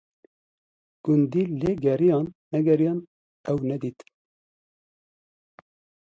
[1.05, 2.99] Gundî lê geriyan negeriyan,
[3.49, 4.09] ew nedîtin.